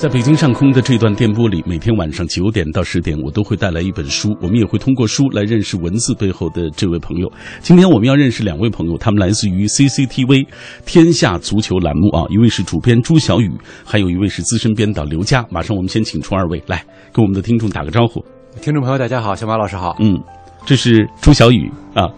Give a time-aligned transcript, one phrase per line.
[0.00, 4.34] 在北京上空的这段电波里，每天晚上九点到十点，我都会带来一本书。
[4.40, 7.30] 我们也会通过书来认识文字背后的这位朋友。
[7.60, 10.46] 今天我们要认识两位朋友，他们来自于 CCTV
[10.86, 13.52] 天下足球栏目啊，一位是主编朱小雨，
[13.84, 15.44] 还有一位是资深编导刘佳。
[15.50, 16.82] 马上我们先请出二位来
[17.12, 18.24] 跟我们的听众打个招呼。
[18.62, 19.94] 听众朋友，大家好，小马老师好。
[20.00, 20.18] 嗯，
[20.64, 22.08] 这是朱小雨啊。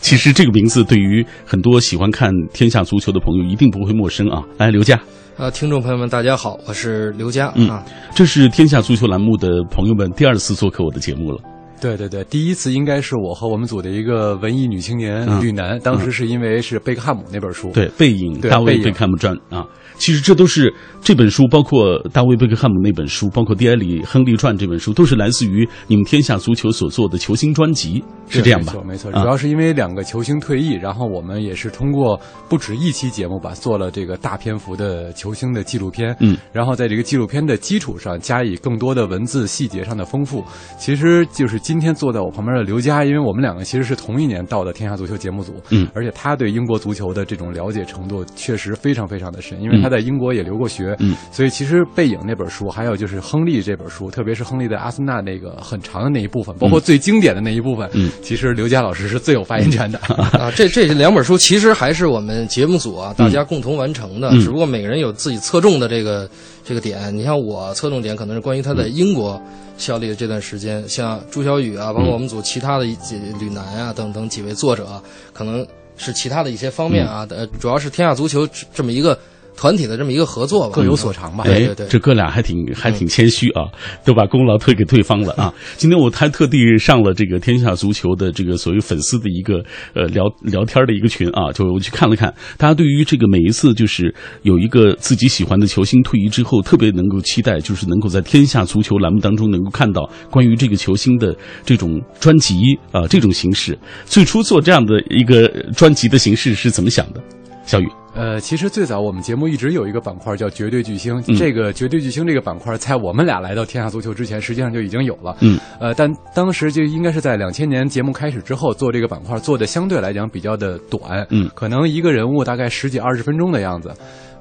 [0.00, 4.42] 其实这个名字对于很多喜欢看天下足球的朋友一定不会陌生啊。
[4.56, 4.98] 来，刘佳。
[5.36, 7.84] 啊，听众朋友们，大家好，我是刘佳啊。
[8.14, 11.38] 这是天下足球栏目的朋友们第二次做客我的节目了。
[11.80, 19.64] 对对对，第一次应该是我和我们组的一个文艺女青年吕楠，当时是因为是贝克汉姆那本书，对《背影》大卫贝克汉姆传啊。
[19.98, 28.72] 其实这都是这本书，包括大卫贝克汉姆那本书，包括迪埃里亨利传这本书，都是来自于你们天下足球所做的球星专辑，是这样吧？
[28.72, 29.12] 没错，没错。
[29.12, 36.16] 主要是因为两个球星退役，然后我们也是通过不止一期节目吧，做了这个大篇幅的球星的纪录片。
[36.20, 40.44] 嗯，然后在这个纪录片的基础上，加以更多的文字细节上的丰富。
[40.78, 45.54] 其实就是今天坐在我旁边的刘佳，因为我们两个其实是同一年到的天下足球节目组。
[45.70, 50.94] 嗯，而且他对英国足球的这种了解程度确实非常非常的深，因为他在英国也留过学。
[50.98, 60.50] 嗯，所以其实《背影》那本书，还有就是亨利这本书，特别是亨利在阿森纳那个很长的那一部分，包括最经典的那一部分，嗯，其实刘佳老师是最有发言权的啊。
[60.54, 66.28] 这这两本书其实还是我们节目组啊大家共同完成的，只不过每个人有自己侧重的这个
[66.64, 67.16] 这个点。
[67.16, 69.40] 你像我侧重点可能是关于他在英国
[69.76, 75.00] 效力的这段时间，像朱小雨啊，包括我们组其他的几吕楠啊等等几位作者，
[75.32, 75.66] 可能
[75.96, 77.26] 是其他的一些方面啊。
[77.30, 79.18] 呃，主要是天下足球这么一个。
[79.58, 81.42] 团体的这么一个合作吧，各有所长吧。
[81.42, 83.66] 对对对，这哥俩还挺还挺谦虚啊，
[84.04, 85.52] 都把功劳推给对方了啊。
[85.76, 89.60] 今天我还特地上了这个天下足球的这个所谓粉丝的一个
[89.94, 101.34] 呃聊聊天的一个群啊，就我去看了看，大家对于这个每一次就是有一个自己喜欢的球星退役之后，特别能够期待，就是能够在天下足球栏目当中能够看到关于这个球星的
[101.66, 103.76] 这种专辑啊，这种形式。
[104.04, 107.20] 最初做这样的一个专辑的形式是怎么想的？
[107.68, 107.88] 小雨。
[108.14, 115.36] 呃，其实最早我们节目一直有一个板块叫“绝对巨星”，这个“绝对巨星”这个板块在我们俩来到天下足球之前，实际上就已经有了。
[115.40, 121.24] 嗯，呃，但当时就应该是在两千年节目开始之后做这个板块，做的相对来讲比较的短。
[121.30, 123.92] 嗯，可能一个人物大概十几二十分钟的样子。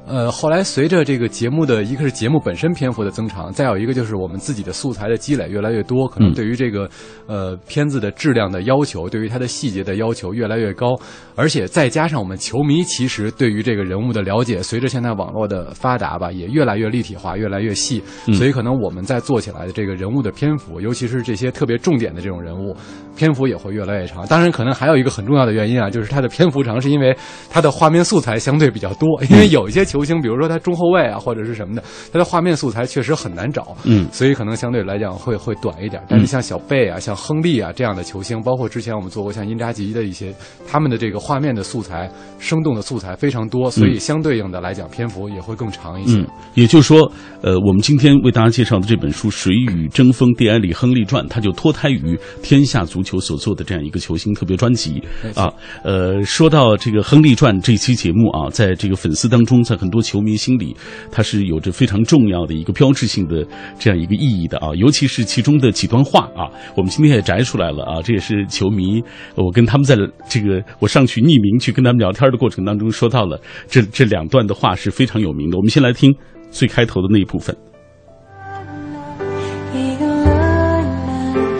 [0.07, 6.89] 呃，后来随着这个节目的一个是节目本身篇幅的增长，再有一个就是我们自己的素材的积累越来越多，可能对于这个
[7.27, 10.95] 呃片子的质量的要求，对于它的细节的要求越来越高，
[11.35, 18.01] 而且再加上我们球迷其实对于这个人物的了解，随着现在网络的发达吧，也越来越立体化，越来越细，
[18.33, 22.73] 所以可能我们在做起来的这个人物的篇幅，尤其是这些特别重点的这种人物，
[23.17, 24.25] 篇幅也会越来越长。
[24.27, 27.13] 当然，可能还有一个很重要的原因啊，就是它的篇幅长，是因为
[27.49, 29.96] 它的画面素材相对比较多，因为有一些球。
[29.97, 36.01] 球星，比如说他中后卫啊，或者是什么的，他的画面素材确实很难找，嗯，所以可能相对来讲会会短一点。
[36.07, 40.33] 但是像小贝啊、像亨利啊这样的球星，包括之前我们做过像因扎吉的一些，
[40.69, 46.19] 他们的这个画面的素材、生动的素材非常多，所以相对应的来讲，篇幅也会更长一些。
[46.19, 55.01] 嗯，也就是说，呃，我们今天为大家介绍的这本书《水与争锋：蒂埃里·亨利传》，它就脱胎于天下足球所做的这样一个球星特别专辑
[55.35, 55.51] 啊。
[55.83, 60.75] 呃，说到这个《亨利传》这期节目啊，在这个粉丝当中，在很很多球迷心里，
[61.09, 63.47] 它是有着非常重要的一个标志性的
[63.79, 69.01] 这样一个意义的啊，尤其是其中的几段话啊，我们今天也摘出来了啊，这也是球迷，
[69.35, 69.95] 我跟他们在
[70.27, 73.39] 这个我上去匿名去跟他们聊天的过程当中说到了
[73.69, 75.55] 这这两段的话是非常有名的。
[75.55, 76.13] 我们先来听
[76.51, 77.55] 最开头的那一部分。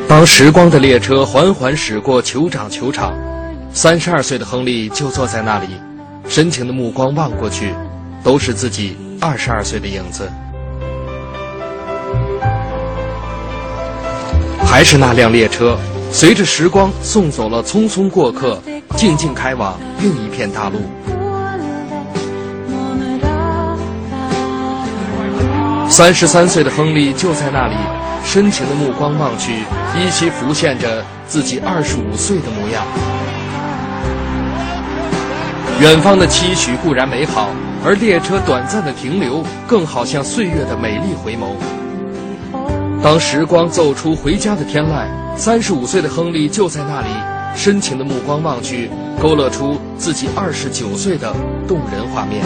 [0.09, 3.17] 当时光的列车缓缓驶过酋长球场，
[3.71, 5.67] 三十二岁的亨利就坐在那里。
[6.27, 7.71] 深情的目光望过去，
[8.23, 10.29] 都是自己二十二岁的影子。
[14.65, 15.77] 还是那辆列车，
[16.11, 18.61] 随着时光送走了匆匆过客，
[18.95, 20.79] 静静开往另一片大陆。
[25.89, 27.75] 三十三岁的亨利就在那里，
[28.25, 29.63] 深情的目光望去，
[29.95, 32.85] 依稀浮现着自己二十五岁的模样。
[35.79, 37.49] 远方的期许固然美好，
[37.87, 41.55] 而列车短暂的停留，更好像岁月的美丽回眸。
[43.01, 45.07] 当时光奏出回家的天籁，
[45.37, 47.07] 三十五岁的亨利就在那里，
[47.55, 48.89] 深情的目光望去，
[49.21, 51.33] 勾勒出自己二十九岁的
[51.65, 52.43] 动人画面。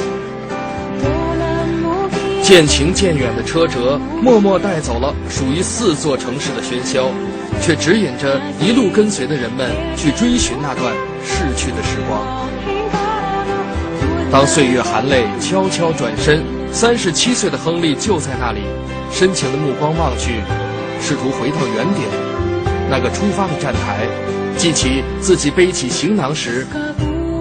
[2.43, 7.09] 渐行渐远的车辙，默默带走了属于四座城市的喧嚣，
[7.59, 10.93] 却指引着一路跟随的人们去追寻那段
[11.25, 12.50] 逝去的时光。
[14.31, 16.41] 当岁月含泪悄悄转身，
[16.71, 18.61] 三十七岁的亨利就在那里，
[19.11, 20.39] 深情的目光望去，
[21.01, 22.07] 试图回到原点，
[22.89, 24.07] 那个出发的站台，
[24.57, 26.65] 记起自己背起行囊时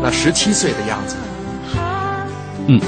[0.02, 1.16] 那十七岁的样子。
[2.66, 2.80] 嗯。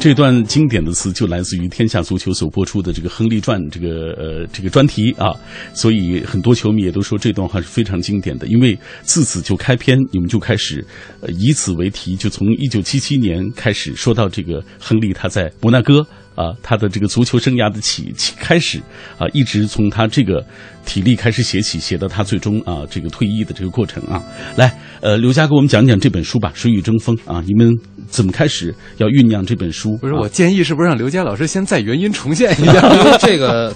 [0.00, 5.28] 这段经典的词就来自于《天下足球》所播出的这个《亨利传》这个呃这个专题啊，
[5.74, 10.82] 所以很多球迷也都说这段话是非常经典的，因为自此就开篇，你们就开始
[11.20, 16.06] 呃以此为题，就从一九七七年开始说到这个亨利他在摩纳哥。
[16.40, 18.78] 啊，他的这个足球生涯的起起开始
[19.18, 20.42] 啊，一直从他这个
[20.86, 24.22] 体力开始写起，写到他最终啊这个退役的这个过程啊。
[24.56, 27.70] 来，呃，刘佳给我们讲讲这本书吧，《水与争锋》啊，你们
[28.08, 29.98] 怎么开始要酝酿这本书？
[29.98, 32.80] 不是，我建议是不是让刘佳老师先在原音重现一下？
[33.20, 33.74] 这个，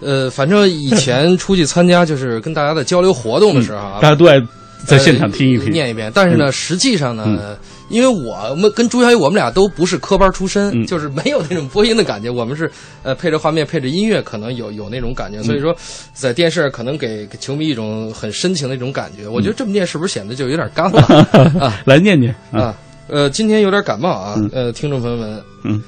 [0.00, 4.40] 呃，反正以前出去参加就是跟大家的交流活动的时候啊， 大家都爱
[4.86, 6.10] 在现场听一听，念一遍。
[6.14, 7.58] 但是呢，实际上呢。
[7.92, 12.30] 因为我们跟朱小雨，我们俩都不是科班出身，就是没有那种播音的感觉。
[12.30, 12.68] 我们是
[13.02, 15.42] 呃配着画面，配着音乐，可能有有那种感觉。
[15.42, 15.76] 所以说，
[16.14, 19.28] 在电视可能给球迷一种很深情的一种感觉。
[19.28, 21.02] 我觉得这么念是不是显得就有点干了
[21.60, 21.78] 啊？
[21.84, 22.74] 来念念啊，
[23.08, 25.82] 呃，今天有点感冒啊，呃，听众朋友们，嗯，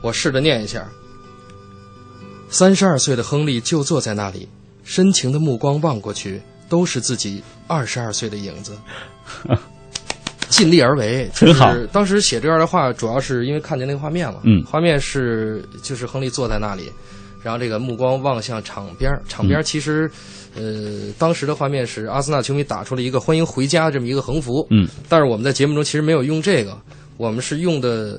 [0.00, 0.82] 我试着念一下。
[2.48, 4.48] 三十二岁的亨利就坐在那里，
[4.82, 6.40] 深情的目光望过去，
[6.70, 8.72] 都是自己二十二岁的影子。
[10.56, 11.70] 尽力而为，很好。
[11.92, 14.40] 当时写这样的话，主要是因为看见那个画面了。
[14.44, 16.90] 嗯，画面是就是亨利坐在那里，
[17.42, 20.10] 然后这个目光望向场边场边其实，
[20.56, 24.66] 呃，当时的画面是阿森纳球迷打出了一个欢迎回家这么一个横幅。
[24.70, 26.74] 嗯，但是我们在节目中其实没有用这个，
[27.18, 28.18] 我们是用的。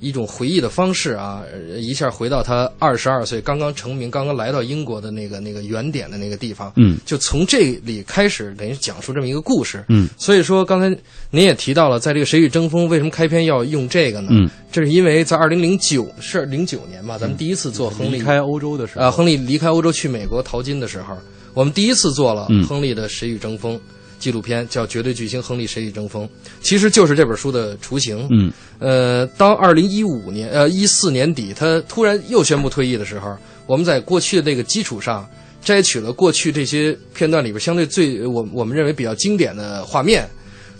[0.00, 1.42] 一种回忆的方式啊，
[1.78, 10.88] 一下回到他二十二岁刚刚成名、刚刚来到英国的那个那个原点的那个地方，嗯，就从这里开始，等于讲述这么一个故事，嗯，所以说刚才
[11.30, 14.28] 您也提到了，在这个《谁与争锋》为什么开篇要用这个呢？
[14.32, 18.18] 嗯，这是因为在二零零九是零九年吧，咱们第一次做亨利。
[18.18, 21.16] 离开欧洲的时候，啊，亨利离开欧洲去美国淘金的时候，
[21.54, 23.76] 我们第一次做了亨利的《谁与争锋》。
[24.20, 26.24] 纪录片叫《绝对巨星亨利谁与争锋》，
[26.60, 28.28] 其实就是这本书的雏形。
[28.30, 33.34] 嗯，呃，当二零一五年呃一四年底他突然又宣布退役的时候，
[33.66, 35.26] 我们在过去的那个基础上
[35.64, 40.28] 摘取了过去这些片段里边相对最我我们认为比较经典的画面，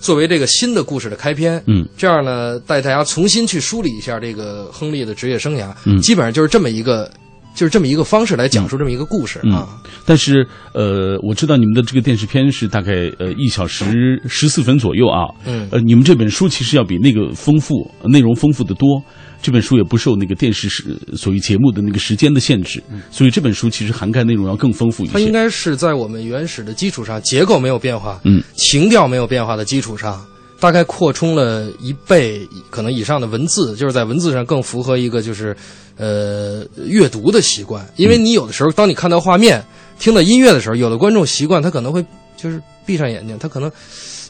[0.01, 1.61] 作为这个新的故事的开篇。
[1.67, 5.75] 嗯，这样呢带大家重新去梳理一下这个亨利的职业生涯。
[5.87, 7.11] 嗯，基本上就是这么一个。
[7.55, 9.69] 就是这么一个方式来讲述这么一个故事啊，
[10.07, 19.03] 但是呃，我知道你们的这个电视片是大概呃一小时十四分左右啊，嗯，呃，你们这本书其实要比那个丰富，内容丰富的多。
[19.43, 25.15] 这本书也不受那个电视时所谓节目的那个时间的限制，所以这本书其实涵盖内容要更丰富一些。
[25.15, 30.23] 它应该是在我们原始的基础上，结构没有变化，嗯，情调没有变化的基础上。
[30.61, 35.57] 大概扩充了一倍可能以上的文字，就是在文字上更符合一个就是，
[36.01, 37.87] 呃，阅读的习惯。
[37.97, 39.63] 因为你有的时候，当你看到画面、
[39.99, 42.03] 听到音乐的时候，有的观众习惯他可能会
[42.39, 43.71] 就是闭上眼睛，他可能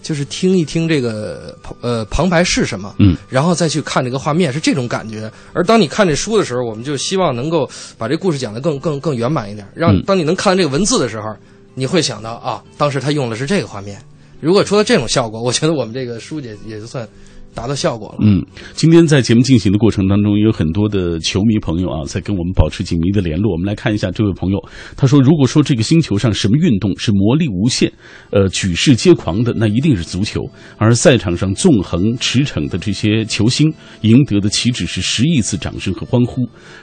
[0.03, 5.31] 就是听一听这个呃旁白是什么，嗯，然后再去看这个画面，是这种感觉。
[5.53, 11.29] 而当你看这书的时候，我们就希望能够把这故事讲得更更更圆满一点，让当你能看到这个文字的时候，
[11.75, 14.03] 你会想到啊，当时他用的是这个画面。
[14.41, 17.07] 如果出了这种效果，我觉得我们这个书也也就算
[17.55, 18.19] 达到效果了。
[18.21, 18.45] 嗯，
[18.75, 23.53] 今天在节目进行的过程当中，有很多的球迷朋友啊，在跟我们保持紧密的联络。
[23.53, 24.59] 我们来看一下这位朋友，
[24.97, 27.93] 他说：“如果说这个星球上什么运动是魔力无限，
[28.31, 30.43] 呃，举世皆狂的，那一定是足球。
[30.79, 33.73] 而赛场上纵横驰骋的这些球星，
[34.03, 36.43] 赢得的岂止是十亿次掌声和欢呼。”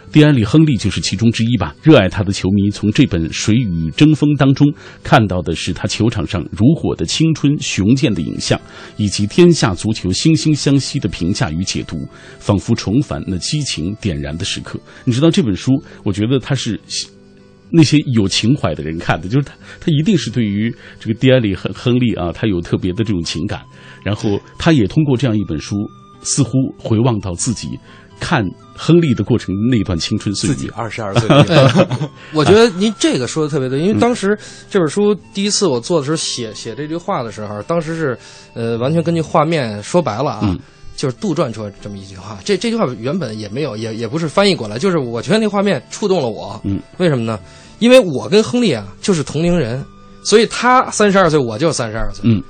[0.09, 1.75] 蒂安里·亨利就是其中之一吧。
[1.83, 4.65] 热爱他的球迷从这本《水与争锋》当中
[5.03, 8.59] 看到的是他球场上如火的青春、雄健的影像，
[8.95, 12.05] 以及天下足球惺惺相惜的评价与解读，
[12.39, 14.79] 仿佛重返那激情点燃的时刻。
[15.05, 15.71] 你知道这本书，
[16.03, 16.79] 我觉得它是
[17.69, 23.61] 那些有情怀的人看的，就是他，他一定是对于这个迪安里·亨亨利啊，他有特别的这种情感。
[24.03, 25.75] 然后他也通过这样一本书，
[26.21, 27.67] 似乎回望到自己。
[28.19, 28.43] 看
[28.75, 31.29] 亨利的过程那段青春岁月，自己二十二岁。
[32.33, 34.37] 我觉得您这个说的特别对，因为当时
[34.69, 38.17] 这本书第一次我做的时候写写这句话的时候，当时是
[38.53, 40.57] 呃完全根据画面说白了啊，
[40.95, 42.37] 就是杜撰出这么一句话。
[42.43, 46.59] 这这句话原本也没有，也也不是翻译过来，就是我觉得那画面触动了我。
[46.63, 47.39] 嗯，为什么呢？
[47.79, 49.83] 因为我跟亨利啊就是同龄人，
[50.23, 52.21] 所以他三十二岁，我就三十二岁。
[52.23, 52.41] 嗯。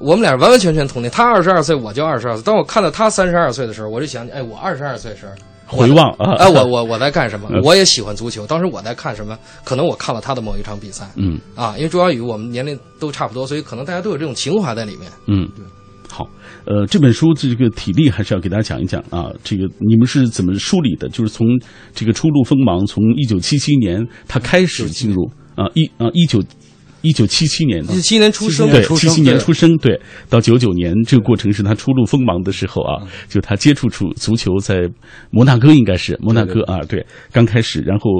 [0.00, 2.42] 我们俩完完全全同龄，他二十二岁，我就二十二岁。
[2.42, 5.30] 当我看到他三十二岁的时候，我就想起，哎，我二十二岁时，
[5.66, 7.48] 回望啊，哎，我我我在干什么？
[7.62, 9.38] 我也喜欢足球，当时我在看什么？
[9.64, 15.64] 可能我看了他的某一场比赛，嗯，啊，因为朱小雨我们年龄都差不多，所以可能大家都有这种情怀在里面，嗯，对。
[16.10, 16.26] 好，
[16.64, 19.30] 呃，这本书这个体力还是要给大家讲一讲啊。
[19.44, 21.06] 这个你们是怎么梳理的？
[21.10, 21.46] 就是从
[21.94, 26.42] 这个初露锋芒，从一九七七年他开始进入啊一啊一九
[27.02, 34.88] 一九七七年，一七年出生，对，出七七年出生，对，到九九年这个过程是他初露锋芒的时候啊，就他接触出足球在
[35.30, 38.10] 摩纳哥应该是摩纳哥啊，对，刚开始，然后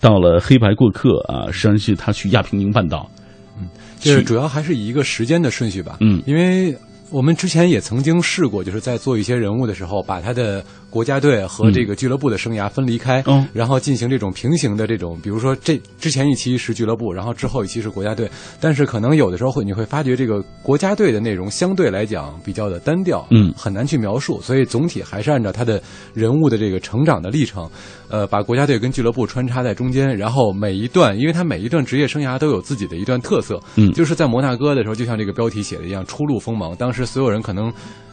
[0.00, 3.10] 到了黑白过客啊，实际上是他去亚平宁半岛，
[3.58, 3.68] 嗯
[3.98, 6.22] 就是主要还是以一个时间的顺序吧，嗯。
[6.24, 6.72] 因为
[7.10, 18.30] 我们之前也曾经试过，就是在做一些人物的时候，把他的国家队和这个俱乐部的生涯分离开，嗯然后进行这种平行的这种，比如说这之前一期是俱乐部，然后之后一期是国家队，
[18.60, 23.52] 但是可能有的时候会你会发觉这个国家队的内容相对来讲比较的单调，嗯。
[23.56, 25.82] 很难去描述，所以总体还是按照他的
[26.14, 27.68] 人物的这个成长的历程，
[28.08, 33.92] 呃，把国家队跟俱乐部穿插在中间，然后每一段，因为他每一段职业生涯都有自己的一段特色，嗯。
[33.92, 36.74] 就是在摩纳哥的时候，就像这个标题写的一样，初露锋芒。
[36.76, 37.72] 当时所有人可能，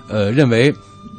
[0.09, 0.73] 呃，认为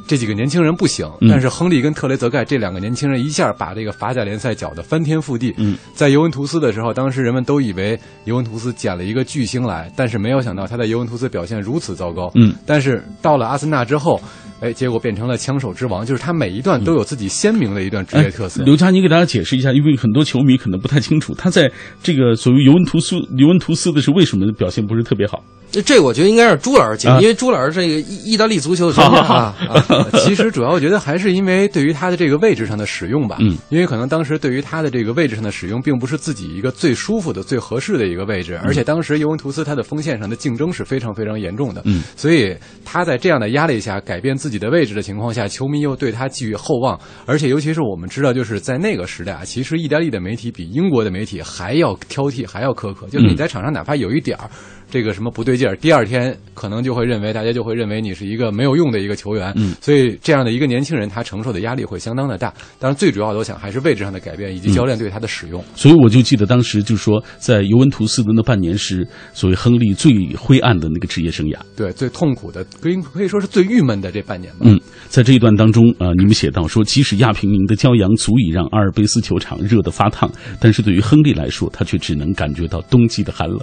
[0.07, 5.53] 这几个年轻人不行，嗯但是亨利跟特雷泽盖这两个年轻人一下把这个法甲联赛搅得翻天覆地。
[5.57, 12.31] 嗯，在尤文图斯的时候，当时人们都以为尤文图斯捡了一个巨星来，但是没有想到他在尤文图斯表现如此糟糕。
[12.35, 14.21] 嗯，但是到了阿森纳之后，
[14.61, 18.61] 哎，结果变成了枪手之王，就是他每一段都有自己鲜明的一段职业特色。
[18.61, 21.69] 哎刘佳，你给大家解释一下，因为很多球迷可能不太清楚，他在
[22.01, 25.43] 这个所谓尤文图斯尤文图斯的是为什么表现不是特别好？
[25.69, 29.76] 这这我觉得应该是朱老师讲，啊因为朱老师这个意意大利足球的专家啊，啊
[30.23, 54.49] 其实主要我觉得还是因为对于他的这个位置上的使用吧，嗯，因为可能当时对于他的这个位置上的使用，并不是自己一个最舒服的、最合适的一个位置，而且当时尤文图斯他的锋线上的竞争是非常非常严重的，嗯，所以他在这样的压力下改变自己的位置的情况下，球迷又对他寄予厚望，而且尤其是我们知道，就是在那个时代啊，其实意大利的媒体比英国的媒体还要挑剔，还要苛刻，就是你在场上哪怕有一点儿。
[54.89, 62.53] 这个什么不对劲儿，第二天可能就会认为大家就会认为你是一个没有用的一个球员，嗯，所以这样的一个年轻人，他承受的压力会相当的大。
[62.79, 65.63] 当然，最主要的我想还是位置上的改变以及教练对他的使用。
[65.75, 71.59] 所以我就记得当时就是说，在尤文图斯的那半年是所谓亨利最灰暗的那个职业生涯。
[71.75, 74.59] 对，最痛苦的，可以可以说是最郁闷的这半年吧。
[74.61, 74.79] 嗯，
[75.09, 83.59] 在这一段当中啊、呃你们写到说，即使亚平宁的骄阳足以让阿尔卑斯球场热得发烫，但是对于亨利来说，他却只能感觉到冬季的寒冷，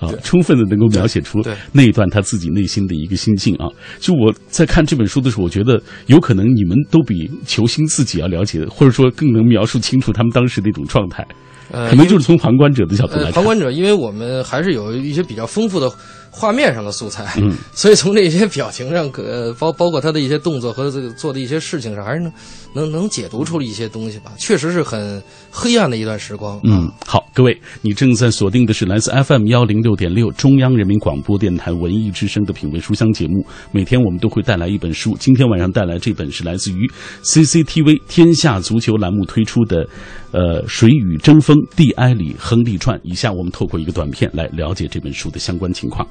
[0.00, 1.40] 啊，充分的能够描写出
[1.72, 3.66] 那一段他自己内心的一个心境啊。
[3.98, 11.26] 就我在看这本书的时候，我觉得有可能你们都比球星自己要了解，或者说更能描述清楚他们当时的一种状态，
[11.70, 13.30] 呃可能就是从旁观者的角度来。
[13.32, 15.90] 旁观者，因为我们还是有一些比较丰富的
[16.34, 22.32] 画面上的素材，嗯，所以从这些表情上，呃，包包括他的一些动作和这个做的一些事情上，还是能
[22.72, 24.32] 能能解读出一些东西吧。
[24.38, 26.58] 确实是很黑暗的一段时光。
[26.64, 33.44] 嗯，好，各位，你正在锁定的是来自 FM 幺零六点六中央人民广播电台文艺之声的品味书香节目。
[33.70, 36.90] 每天我们都会带来一本书，今天晚上带来这本是来自于
[37.24, 39.86] CCTV 天下足球栏目推出的，
[40.30, 42.96] 呃，《水与争锋：蒂埃里·亨利传》。
[43.04, 46.08] 以下我们透过一个短片来了解这本书的相关情况。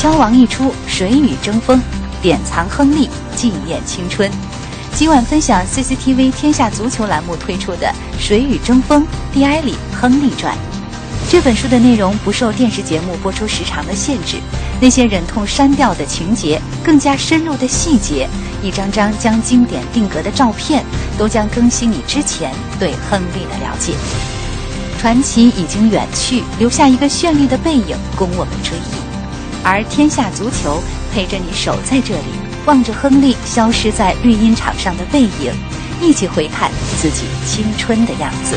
[0.00, 1.80] 枪王一出，谁与争锋，
[2.22, 4.30] 典藏亨利，纪念青春。
[4.94, 7.86] 今晚分享 CCTV 天下足球栏目推出的
[8.18, 10.54] 《谁与争锋：蒂埃里·亨利传》。
[11.30, 14.38] 这本书的内容不受电视节目播出时长的限制，
[14.80, 18.28] 那些忍痛删掉的情节，更加深入的细节，
[18.62, 20.84] 一张张将经典定格的照片，
[21.18, 23.92] 都将更新你之前对亨利的了解。
[24.98, 28.98] 传奇已经远去，留下一个绚丽的背影供我们追忆。
[29.64, 32.24] 而天下足球陪着你守在这里，
[32.66, 35.52] 望着亨利消失在绿茵场上的背影，
[36.02, 38.56] 一起回看自己青春的样子。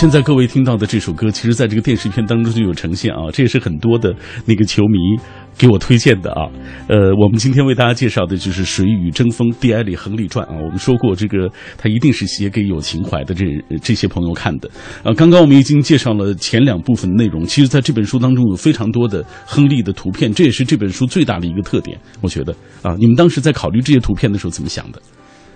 [0.00, 4.16] 现在各位听到的这首歌，其实在这个电视片当中就有呈现啊，这也是很多的
[4.46, 4.98] 那个球迷
[5.58, 6.48] 给我推荐的啊。
[6.88, 10.56] 呃，我们今天为大家介绍的就是《水与争锋：蒂埃里·亨利传》啊。
[10.58, 13.44] 我们说过，这个它一定是写给有情怀的这
[13.82, 14.70] 这些朋友看的。
[15.02, 22.00] 啊，刚刚我们已经介绍了前两部分内容，其实在这本书当中有非常多的亨利的图片，这也是这本书最大的一个特点。
[22.22, 25.02] 我觉得啊，你们当时在考虑这些图片的时候怎么想的？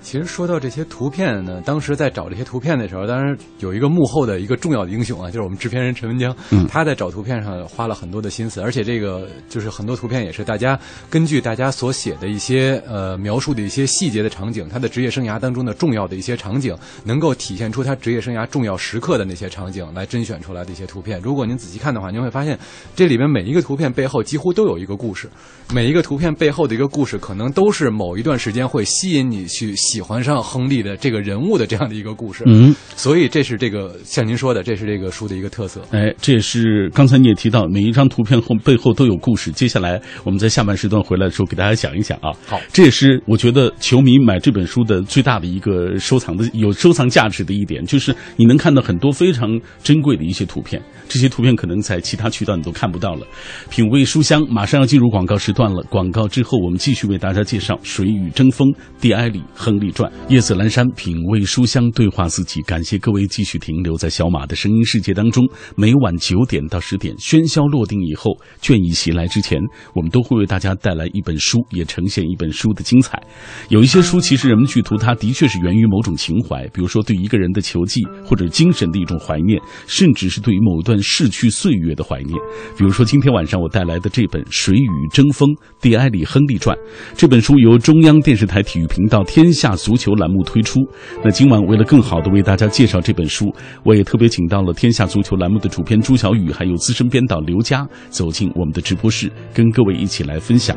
[0.04, 21.18] 其实说到这些图片呢，当时在找这些图片的时候，当然有一个幕后的一个重要的英雄啊，就是我们制片人陈文江，嗯他在找图片上花了很多的心思，而且这个就是很多图片也是大家根据大家所写的一些呃描述的一些细节的场景，他的职业生涯当中的重要的一些场景，能够体现出他职业生涯重要时刻的那些场景来甄选出来的一些图片。
[21.23, 22.58] 如果您仔细看的话，您会发现
[22.94, 25.30] 这里边每一个图片背后几乎都有一个故事，
[25.73, 32.42] 每一个图片背后的一个故事，可能都是某一段时间会吸引你去喜欢上亨利的这个人物的这样的一个故事。
[32.48, 35.86] 嗯，所以这是这个像您说的，这是这个书的一个特色。
[35.92, 39.52] 哎，这也是刚才你也提到，每一张图片后背后都有故事。
[39.52, 42.32] 接下来我们在下半时段回来的时候给大家讲一讲啊。
[42.44, 49.48] 好这也是我觉得球迷买这本书的最大的一个收藏的有收藏价值的一点，就是你能看到很多非常
[49.84, 53.26] 珍贵的一些图片，这些图片可能在其他渠道你都看不到了。
[53.70, 58.68] 品味书香马上要进入广告时段了，广告之后我们继续为大家介绍《水与争锋》
[59.00, 62.61] 蒂埃里·亨利传，夜色阑珊，品味书香，对话自己。
[62.62, 65.44] 感谢各位继续停留在小马的声音世界当中。
[65.76, 69.61] 每晚九点到十点，喧嚣落定以后，倦意袭来之前，
[69.94, 73.23] 我们都会为大家带来一本书，也呈现一本书的精彩。
[73.68, 82.36] 有一些书，其实人们去读它，的确是源于某种情怀，比如说对一个人的球技或者精神的一种怀念，甚至是对于某一段逝去岁月的怀念。
[82.76, 85.48] 比如说今天晚上我带来的这本《水与争锋：
[85.80, 86.76] 蒂埃里·亨利传》，
[87.16, 90.80] 这本书由中央电视台体育频道《天下足球》栏目推出。
[91.24, 93.52] 那今晚为了更好的为大家介绍这本书，
[93.84, 100.76] 我也特别请到了《天下足球》栏目的主编朱小雨，还有资深编导刘佳走进我们的直播室，跟各位一起来分享。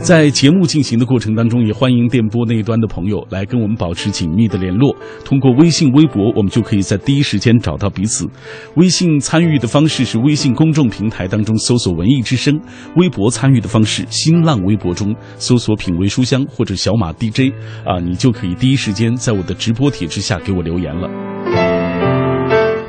[0.00, 4.94] 在节目进行的过程当中，也欢迎电波那一端的朋友来跟我们保持紧密的联络。
[5.24, 8.28] 通过微信、微博，我们就可以在第一时间找到彼此。
[8.74, 12.60] 微信参与的方式是微信公众平台当中搜索“文艺之声”，
[12.96, 17.52] 微博参与的方式，新浪微博中搜索“品味书香”或者“小马 DJ”
[17.84, 21.35] 啊，你就可以第一时间在我的直播帖之下给我留言了。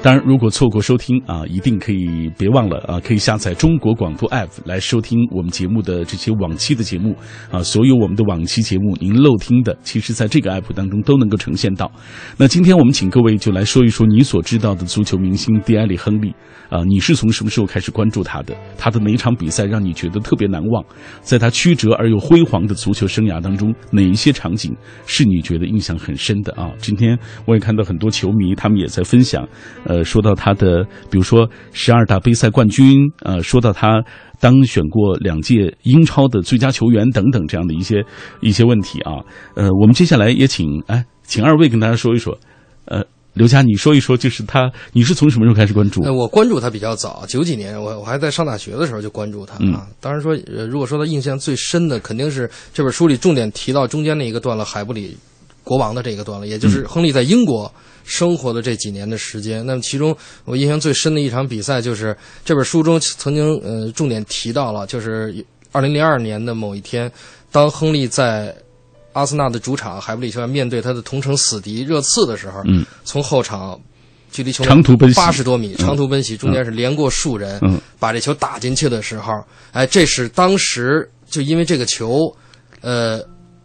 [0.07, 7.13] 当然，如果错过收听啊，一定可以别忘了啊，可以下载中国广播 app 来收听我们节目的这些往期的节目
[7.51, 7.61] 啊。
[7.61, 11.91] 所有我们的往期节目，您漏听的，其实在这个 app 当中都能够呈现到。
[12.37, 16.33] 那今天我们请各位就来说一说你所知道的足球明星蒂埃里·亨利
[16.69, 18.55] 啊，你是从什么时候开始关注他的？
[18.77, 20.81] 他的哪一场比赛让你觉得特别难忘？
[21.19, 24.73] 在他曲折而又辉煌的足球生涯当中，哪一些场景
[25.05, 26.71] 是你觉得印象很深的啊？
[26.77, 29.45] 今天我也看到很多球迷，他们也在分享，
[29.83, 34.03] 呃，说到他的，比如说十二大杯赛冠军，呃，说到他
[34.39, 38.03] 当选过两届英超的最佳球员等等这样的一些
[38.41, 39.23] 一些问题啊。
[39.55, 42.37] 呃，我们接下来也请哎，请二位跟大家说一说，
[42.85, 43.03] 呃。
[43.33, 46.01] 刘佳，你说一说，就是他，你是从什么时候开始关注？
[46.01, 49.85] 呃，我关注他比较早，九几年，我我还在上大学的时候就关注他嗯啊。
[50.01, 55.15] 当然说，呃，如果说他印象最深的，肯定是这本书里重点提到中间那一个段落，海布里
[55.67, 57.69] 国王的这个段落，也就是亨利在英国
[58.05, 59.65] 生活的这几年的时间。
[59.65, 67.11] 那么其中我印象最深的一场比赛，就是这本书中曾经呃重点提到了，就是二零零二年的某一天，
[67.51, 68.55] 当亨利在
[69.11, 73.77] 阿森纳的主场海布里球场面对他的同城死敌热刺的时候，嗯，从后场
[74.31, 75.15] 距离球长途奔袭。
[75.15, 77.77] 八十多米，长途奔袭，中间是连过数人，嗯。
[77.99, 79.33] 把这球打进去的时候，
[79.71, 82.31] 哎，这是当时就因为这个球，
[82.81, 83.19] 呃，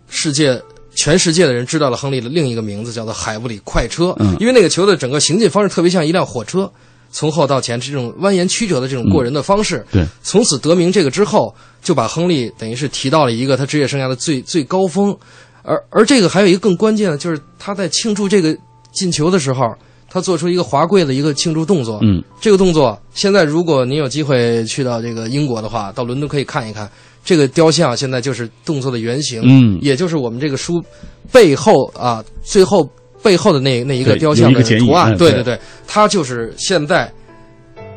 [0.08, 0.58] 世界
[0.94, 4.36] 全世界的人知道了亨利的另一个名字，叫做海布里快车，嗯。
[4.40, 6.70] 因为那个球的整个行进方式特别像一辆火车。
[7.14, 15.14] 从后到前，这种蜿蜒曲折的这种过人的方式，对，从此得名这个之后，就把亨利等于是提到了一个他职业生涯的最最高峰，
[15.62, 18.56] 而而这个还有一个更关键的，就是他在庆祝这个
[18.94, 19.62] 进球的时候，
[20.08, 21.98] 他做出一个华贵的一个庆祝动作。
[22.00, 26.90] 嗯，这个动作现在如果您有机会去到这个英国的话，到伦敦可以看一看
[27.24, 29.78] 这个雕像，现在就是动作的原型，嗯。
[29.80, 30.82] 也就是我们这个书
[31.30, 32.88] 背后啊最后
[33.22, 35.56] 背后的那那一个雕像的图案，嗯对对对。
[35.56, 37.10] 对，它就是现在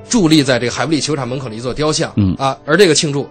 [0.10, 2.34] 伫立在这个海布里球场门口的一座雕像，嗯。
[2.36, 3.28] 啊，而这个庆祝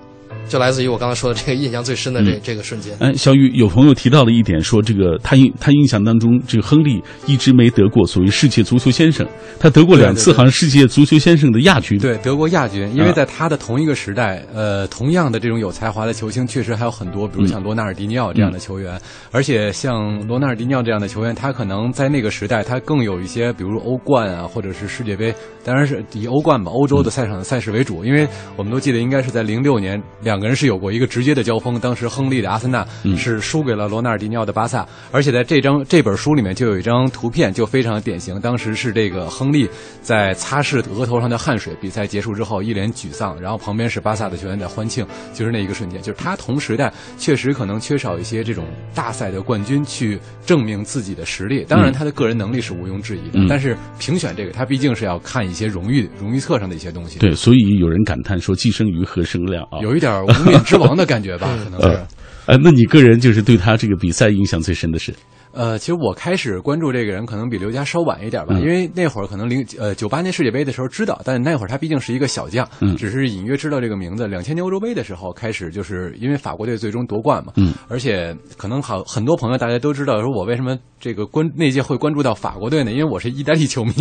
[0.48, 2.40] 就来自于我刚才说的这个印象最深的这、嗯。
[2.42, 2.94] 这个瞬间。
[3.00, 9.26] 哎，小雨有朋友提到了一点，说这个他印他印象当中，这个亨利一直没得过所谓世界足球先生，
[9.58, 11.98] 他得过两次，好像世界足球先生的亚军。
[11.98, 31.78] 对，得过亚军，因为啊在他的同一个时代，呃，同样的这种有才华的球星确实还有很多，比如像罗纳尔迪尼奥这样的球员，而且像罗纳尔迪尼奥这样的球员，他可能在那个时代，他更有一些，比如欧冠啊，或者是世界杯，当然是以欧冠吧，欧洲的赛场的赛事为主，因为我们都记得应该是在零六年两个人是有过一个直接的交锋。
[31.78, 38.40] 当时亨利的阿森纳是输给了罗纳尔迪尼奥的巴萨，而且在这张这本书里面就有一张图片，就非常典型。
[38.40, 39.68] 当时是这个亨利
[40.00, 51.64] 在擦拭额头上的汗水，比赛结束之后一脸沮丧，然后旁边是巴萨的球员在欢庆，就是那一个瞬间，就是他同时代确实可能缺少一些这种大赛的冠军去证明自己的实力。
[51.68, 57.18] 当然，他的个人能力是毋庸置疑的，但是评选这个，他毕竟是要看一些荣誉荣誉册上的一些东西。
[57.18, 61.98] 对，所以有人感叹说：“既生瑜何生亮啊？”有一点无冕之王的感觉吧， 可能是。
[62.46, 65.12] 哎，那你个人就是对他这个比赛印象最深的是？
[65.54, 74.26] 呃，其实我开始关注这个人可能比刘佳稍晚一点吧，因为那会儿可能零呃九八年世界杯的时候知道，但那会儿他毕竟是一个小将，只是隐约知道这个名字。
[74.26, 77.52] 两千年欧洲杯的时候开始，就是因为法国队最终夺冠嘛，
[77.88, 82.90] 而且可能好很多朋友大家都知道，说我为什么这个关那届会关注到法国队呢？
[82.90, 83.92] 因为我是意大利球迷，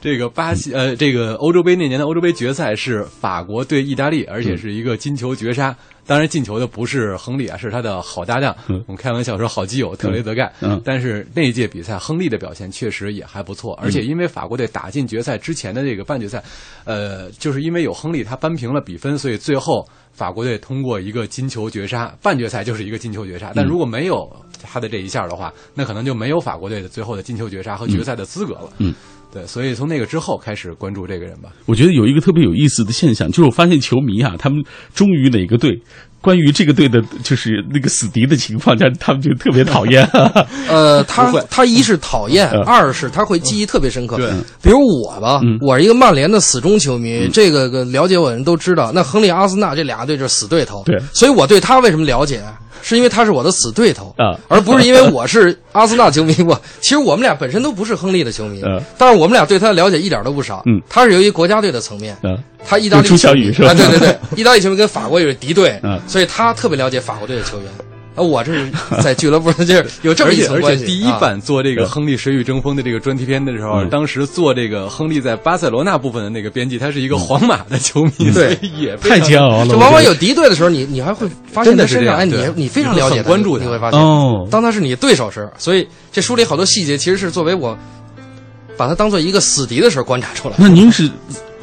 [0.00, 5.76] 这个巴西呃这个欧洲杯那年的欧洲杯决赛是法国对意大利，而且是一个金球绝杀。
[6.10, 8.52] 当然进球的不是亨利啊，是他的好搭档。
[8.66, 10.52] 我们开玩笑说好基友特雷泽盖。
[10.84, 13.78] 但是那一届比赛，亨利的表现确实也还不错。
[13.80, 16.42] 而且因为法国队打进决赛之前的这个半决赛，
[16.82, 23.52] 呃，就是因为有亨利，他扳平了比分，所以最后法国队通过一个金球绝杀，半决赛就是一个金球绝杀。
[23.54, 24.28] 但如果没有
[24.60, 28.72] 他的这一下的话，那可能就没有法国队的最后的金球绝杀和决赛的资格了。
[28.78, 28.92] 嗯。
[29.32, 31.50] 对，所以从那个之后开始关注这个人吧。
[31.66, 34.62] 我觉得有一个特别有意思的现象，就是我发现球迷啊，他们
[34.94, 35.80] 忠于哪个队，
[36.20, 40.04] 关于这个队的，就是那个死敌的情况下，他们就特别讨厌。
[40.68, 44.16] 呃， 他他一是讨厌，二是他会记忆特别深刻。
[44.16, 50.82] 对，比如我吧，我是一个曼联的死忠球迷，这个个了解我的人都知道，那亨利、阿森纳这俩队就是死对头。
[50.84, 52.42] 对，所以我对他为什么了解？
[52.82, 56.34] 是因为他是我的死对头啊，而不是因为我是阿森纳球迷。
[56.42, 58.62] 我 其实我们俩本身都不是亨利的球迷，
[58.96, 60.62] 但是我们俩对他的了解一点都不少。
[60.66, 62.16] 嗯，他是由于国家队的层面，
[62.64, 63.74] 他意大利朱小雨是吧？
[63.74, 67.66] 对对对，意大利球迷跟法国也是敌对，所以他特别了解法国队的球员。
[68.16, 68.70] 啊，我这是
[69.02, 70.84] 在俱乐部，就是有这么一层关系。
[70.84, 79.68] 第一版做这个亨利谁与争锋的这个专题片的时候，当时做这个亨利在巴塞罗那部分的那个编辑，他是一个皇马的球迷，对，也太煎熬了。
[79.68, 87.78] 就往往有敌对的时候，你你还会发现他身上，哎，你你非常了解、关注，你会发现，哦，当他是你对手时，所以这书里好多细节其实是作为我
[88.80, 90.54] 把他当做一个死敌的时候观察出来。
[90.58, 91.10] 那您是？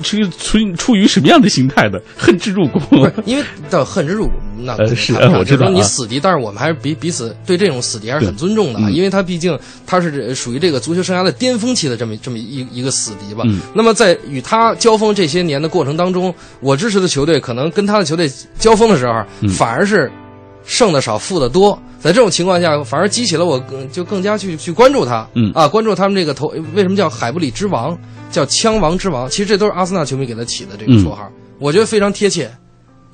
[0.04, 2.00] 是出出于什么样的心态的？
[2.16, 2.80] 恨之入骨，
[3.26, 13.44] 因为到恨之入骨，那是我知道你死敌，但是我们还是彼彼此对这种死敌还是很尊重的，因为他毕竟他是属于这个足球生涯的巅峰期的这么这么一一个死敌吧。
[13.74, 20.12] 那么在与他交锋这些年的过程当中，我支持的球队可能跟他的球队交锋的时候，反而是
[20.64, 21.82] 胜的少，负的多。
[22.00, 27.98] 在这种情况下，反而激起了我更就更加去去关注他，嗯啊，关注他们这个头为什么叫海布里之王。
[28.30, 32.52] 叫枪王之王，其实这都是阿森纳球迷给他起的这个绰号，我觉得非常贴切，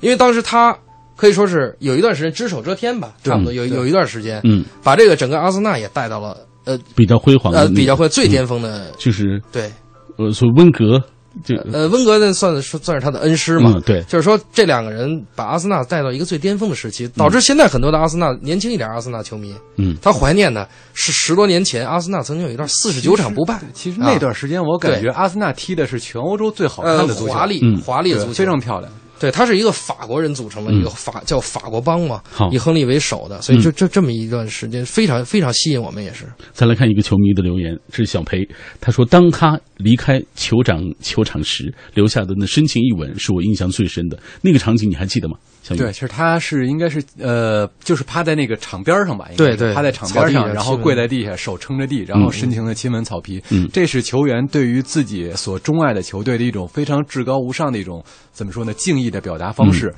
[0.00, 0.76] 因为当时他
[1.16, 9.70] 可以说是有一段时间只手遮天吧，差不多有有一段时间，嗯，把这个整个阿森纳也带到了呃比较辉煌呃比较辉最巅峰的，就是对，
[10.18, 11.00] 呃，所以温格。
[11.42, 13.74] 就呃，温格那算是算是他的恩师嘛？
[13.84, 23.60] 对，就是说这两个人把阿森纳带到一个最巅峰的时期，导致现在很多的阿森纳年轻一点阿森纳球迷，嗯，他怀念的是十多年前阿森纳曾经有一段四十九场不败。
[23.72, 28.92] 其实那段时间我感觉阿森纳踢的是全欧洲最好看的足球，华丽华丽的足球，非常漂亮。
[29.24, 36.26] 对，他是一个法国人组成的一个法叫法国帮嘛，以亨利为首的，所以就这这么一段时间非常非常吸引我们，也是。
[36.52, 38.46] 再来看一个球迷的留言，这是小裴，
[38.82, 53.42] 他说：“当他离开酋长球场时留下的那深情一吻，是我印象最深的那个场景，你还记得吗？”对，其实他是应该是呃，就是趴在那个场边上吧，对对，趴在场边上，然后跪在地下，手撑着地，然后深情的亲吻草皮。
[53.50, 58.74] 嗯，这是球员对于自己所钟爱的球队的一种非常至高无上的一种怎么说呢？
[58.74, 59.94] 敬意的表达方式。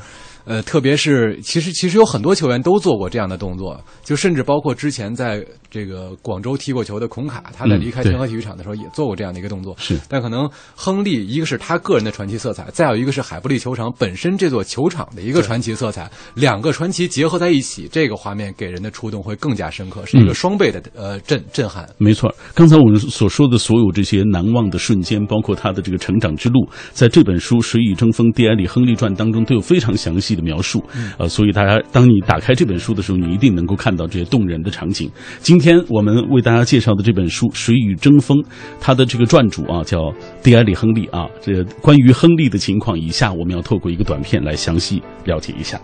[0.47, 9.75] 呃，特别是其实其实有很多球员都做过这样的动作，就甚至包括之前在这个广州踢过球的孔卡，他在离开天河体育场的时候也做过这样的一个动作。
[9.77, 21.89] 是，但可能亨利一个是他个人的传奇色彩，再有一个是海布利球场本身这座球场的一个传奇色彩，两个传奇结合在一起，这个画面给人的触动会更加深刻，是一个双倍的呃震震撼。
[21.99, 30.36] 没错，刚才我们所说的所有这些难忘的瞬间，包括他的这个成长之路，在这本书《谁与争锋：蒂埃里·亨利传》当中都有非常详细。
[30.37, 30.85] 的描述，
[31.19, 35.11] 呃，所以大家当你打开这本书的时候，你一定能够看到这些动人的场景。
[35.41, 38.37] 今天我们为大家介绍的这本书《谁与争锋》，
[38.81, 41.27] 它的这个撰主啊叫蒂埃里·亨利啊。
[41.41, 45.81] 这关于亨利的情况，以下我们要透过一个短片来详细了解一下。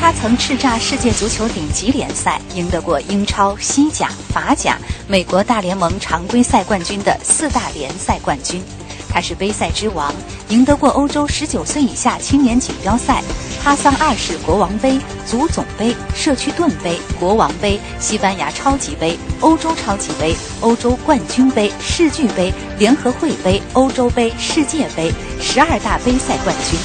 [0.00, 8.62] 他曾叱咤世界足球顶级联赛，赢得过英超、西甲、法甲、美国大联盟常规赛冠军的四大联赛冠军。
[9.08, 10.12] 他是杯赛之王，
[10.50, 13.22] 赢得过欧洲十九岁以下青年锦标赛、
[13.62, 26.78] 哈桑二世国王杯、足总杯、社区盾杯、国王杯、西班牙超级杯、欧洲超级杯、欧洲冠军杯、世俱杯、联合会杯、欧洲杯、世界杯十二大杯赛冠军。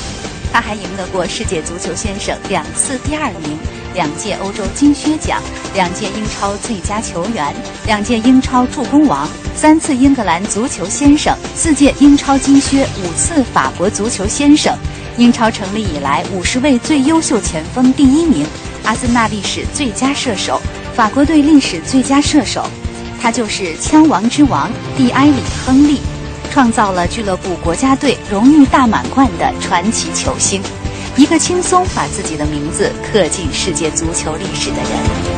[0.52, 3.58] 他还赢得过世界足球先生两次第二名。
[3.96, 5.40] 两届欧洲金靴奖，
[5.76, 7.54] 两届英超最佳球员，
[7.86, 14.76] 两届英超助攻王，三次英格兰足球先生，四届英超金靴，五次法国足球先生。
[15.18, 18.46] 英超成立以来五十位最优秀前锋第一名，
[18.84, 20.60] 阿森纳历史最佳射手，
[20.96, 22.66] 法国队历史最佳射手。
[23.22, 25.32] 他就是枪王之王蒂埃里·
[25.66, 26.02] 亨利，
[26.52, 30.62] 创造了俱乐部国家队荣誉大满贯的传奇球星。
[31.16, 35.33] 一个轻松把自己的名字刻进世界足球历史的人。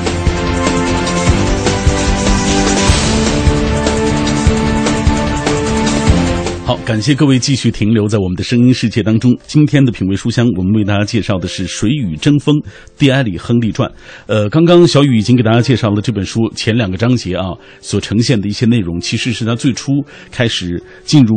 [6.66, 9.32] 好，感谢各位继续停留在我们的声音世界当中。
[9.46, 12.60] 今天的品味书香，我们为大家介绍的是《水与争锋：
[12.98, 13.88] 蒂埃里·亨利传》。
[14.26, 21.36] 呃，刚刚小雨已经给大家介绍了这本书前两个章节啊所呈现的一些内容，其实是他最初开始进入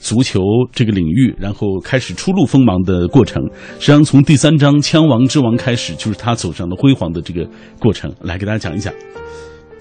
[0.00, 0.40] 足球
[0.72, 3.42] 这个领域，然后开始初露锋芒的过程。
[3.78, 7.46] 实际上，从第三章《枪王之王》开始，就是他走上了辉煌的这个
[7.78, 8.10] 过程。
[8.22, 8.90] 来给大家讲一讲。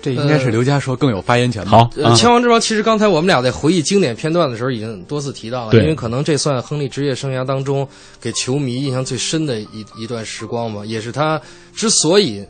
[0.02, 1.90] 这应该是刘佳说更有发言权吧。
[2.04, 7.88] 好，枪王之王，其实刚才我们俩在回忆经典片段的时候，已经多次提到了，因为可能这算亨利职业生涯当中
[8.22, 11.42] 给球迷印象最深的一一段时光吧，也是他
[11.74, 12.46] 之所以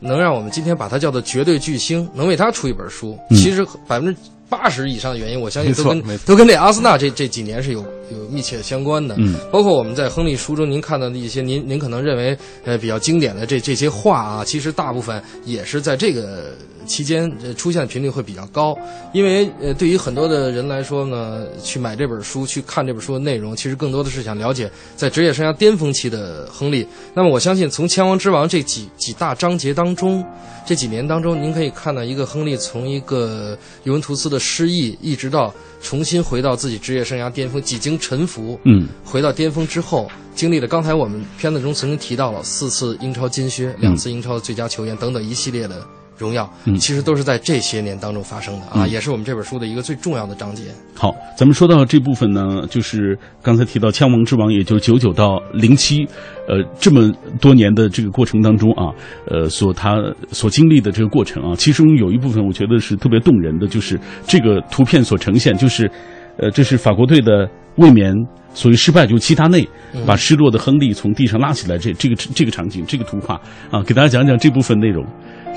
[0.00, 7.80] 能让我们今天把他叫做绝对巨星，能为他出一本书，嗯其实百分之八十以上的原因，我相信都跟都跟这阿森纳这这几年是有
[8.12, 9.16] 有密切相关的。
[9.18, 16.54] 嗯，包括我们在亨利书中您看到的一些您您可能认为呃比较经典的这这些话啊，其实大部分也是在这个
[16.86, 18.76] 期间呃出现的频率会比较高，
[19.12, 26.86] 因为呃对于很多的人来说呢，去买这本书去看这本书的内容，其实更多的是想了解在职业生涯巅峰期的亨利。
[27.12, 30.24] 那么我相信从《枪王之王》这几几大章节当中，
[30.64, 50.64] 这几年当中，您可以看到一个亨利从一个尤文图斯的失意，一直到重新回到自己职业生涯巅峰，几经沉浮，嗯，回到巅峰之后，经历了刚才我们片子中曾经提到了四次英超金靴、两次英超的最佳球员等等一系列的荣耀，嗯其实都是在这些年当中发生的啊，也是我们这本书的一个最重要的章节。
[50.94, 56.06] 好，咱们说到这部分呢，就是刚才提到《枪王之王》，也就是九九到零七，
[56.48, 58.92] 呃，这么多年的这个过程当中啊，
[59.30, 59.96] 呃，所他
[60.30, 65.90] 所经历的这个过程啊，其中有一部分我觉得是特别动人的，就是这个图片所呈现，就是，
[66.38, 68.14] 呃，这是法国队的卫冕
[68.52, 69.66] 所谓失败，就是齐达内
[70.06, 75.04] 把失落的亨利从地上拉起来，这这个这个场景，这个图画啊，给大家讲讲这部分内容。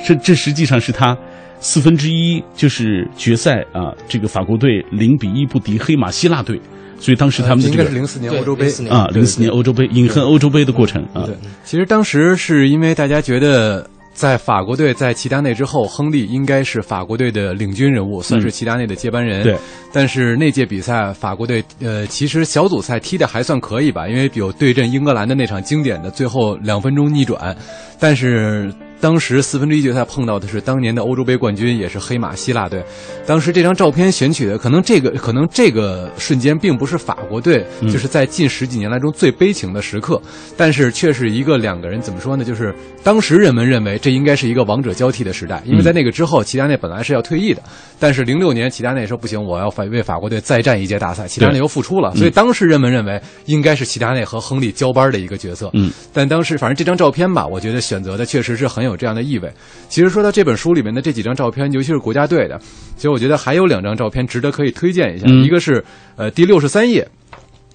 [0.06, 1.18] 这这实际上是他
[1.60, 6.60] 四分之一就是决赛啊，这个法国队零比一不敌黑马希腊队，
[7.00, 13.90] 所以当时他们的这个该是零四年欧洲杯啊，零四年欧洲杯饮恨欧洲杯的过程啊，对，其实当时是因为大家觉得。
[14.20, 19.44] 在法国队在齐达内之后，亨利应该是法国队的领军人物，算是齐达内的接班人。
[19.44, 19.58] 对，
[19.94, 27.56] 但是那届比赛法国队呃，其实小组赛踢的还算可以吧，因为有对阵英格兰的那场经典的最后两分钟逆转，
[27.98, 28.70] 但是。
[29.02, 32.84] 当时四分之一决赛碰到的是当年的欧洲杯冠军，也是黑马希腊队。
[33.26, 40.22] 当时这张照片选取的，可能这个可能这个瞬间并不是法国队，嗯就是在近十几年来中最悲情的时刻，
[40.58, 42.44] 但是却是一个两个人怎么说呢？
[42.44, 47.62] 就是当时人们认为这应该是一个王者交替的时代，因为在那个之后，齐达内本来是要退役的，
[48.00, 55.70] 但是零六年齐达内说不行，我要反为法国队再战一届大赛，齐达内又复出了，所以当时人们认为应该是齐达内和亨利交班的一个角色。
[55.74, 59.52] 嗯，但当时反正这张照片吧，我觉得选择的确实是很有这样的意味。
[59.88, 62.60] 其实说到这本书里面的这几张照片，尤其是国家队的，
[62.96, 65.84] 其实我觉得还有两张照片值得可以推荐一下，嗯一个是
[66.16, 67.08] 呃第六十三页，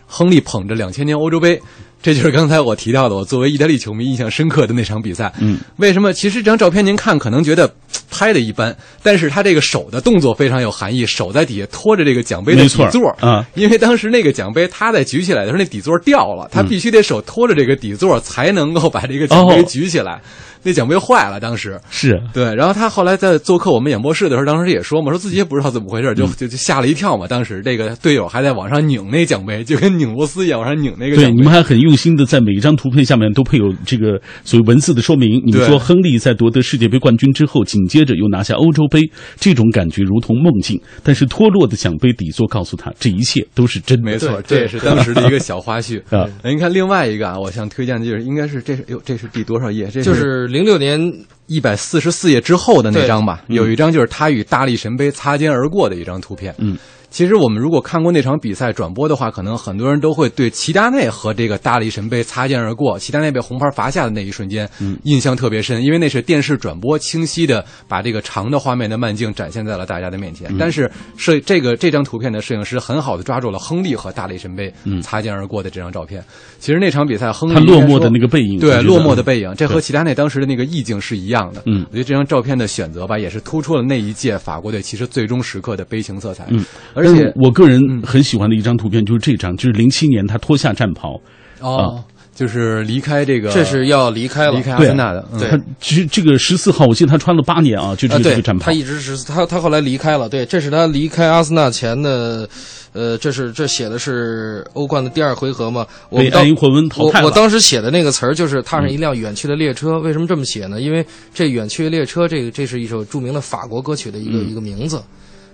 [0.06, 1.60] 亨利捧着两千年欧洲杯。
[2.02, 5.32] 这就是刚才我提到的，我作为意大利球迷印象深刻的那场比赛。
[5.40, 6.12] 嗯，为什么？
[6.12, 7.74] 其实这张照片您看可能觉得
[8.10, 20.20] 拍的一般，但是他这个手的动作非常有含义，手在底下托着这个奖杯的底座啊，因为当时那个奖杯他在举起来的时候，那底座掉了，他必须得手托着这个底座才能够把这个奖杯哦举起来。
[20.64, 27.28] 那奖杯坏了，当时是对，然后他后来在做客我们演播室的时候，当时也说嘛，说自己也不知道怎么回事，嗯就就就吓了一跳嘛。
[27.28, 35.42] 当时这个队友还在往上拧那奖杯，就跟拧螺丝一样往上拧那个奖对，你们还很用心的在每一张图片下面都配有这个所谓文字的说明。
[35.44, 39.00] 你们说亨利在夺得世界杯冠军之后，紧接着又拿下欧洲杯，
[39.38, 40.80] 这种感觉如同梦境。
[41.02, 44.04] 但是脱落的奖杯底座告诉他，这一切都是真的。
[44.04, 46.28] 没错，这也是当时的一个小花絮 啊。
[46.42, 49.88] 那您看另外一个啊，我想推荐的就是应该是这是哟，这是第多少页？
[49.92, 51.12] 这就是零六年
[51.48, 56.54] 一百四十四页之后的那张吧，有一张就是他与大力神杯擦肩而过的一张图片。
[56.58, 56.78] 嗯，
[57.14, 62.98] 其实我们如果看过那场比赛转播的话，可能很多人都会对齐达内和这个大力神杯擦肩而过。
[62.98, 70.50] 齐达内被红牌罚下的那一瞬间，嗯印象特别深，因为那是电视转播清晰的把这个长的画面的慢镜展现在了大家的面前。
[70.50, 76.20] 嗯但是摄这个这张图片的摄影师很好的抓住了亨利和大力神杯嗯擦肩而过的这张照片。
[76.58, 81.62] 其实那场比赛，亨利他落寞的那个背影，对落寞的背影，这和齐达内当时的那个意境是一样的。
[81.66, 86.46] 嗯我觉得这张照片的选择吧，也是突出了那一届法国队其实最终时刻的悲情色彩。
[86.48, 91.20] 嗯，而且我个人嗯很喜欢的一张图片就是这张，就是零七年他脱下战袍，
[91.60, 92.02] 哦，
[92.34, 95.26] 就是离开这个，这是要离开了，离开阿对森纳的。
[95.32, 102.48] 嗯对他其实这个十四号，我记得他穿了八年啊，就这个这个战，袍他，一直是他他后来离开了，对，这是他离开阿森纳前的，
[102.92, 105.86] 呃，这是这写的是欧冠的第二回合嘛？
[106.10, 107.20] 我们当被埃因霍温淘汰。
[107.20, 110.80] 我我当时写的那个词儿就是踏上一辆远去的列车，为什么这么写呢？
[110.80, 115.00] 因为这远去的列车，这个这是一首著名的法国歌曲的一个、嗯一个名字，